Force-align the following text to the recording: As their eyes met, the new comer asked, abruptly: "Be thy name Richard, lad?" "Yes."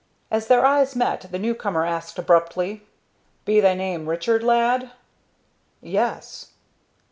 As 0.31 0.47
their 0.47 0.65
eyes 0.65 0.95
met, 0.95 1.27
the 1.29 1.37
new 1.37 1.53
comer 1.53 1.85
asked, 1.85 2.17
abruptly: 2.17 2.87
"Be 3.45 3.59
thy 3.59 3.75
name 3.75 4.09
Richard, 4.09 4.43
lad?" 4.43 4.89
"Yes." 5.79 6.53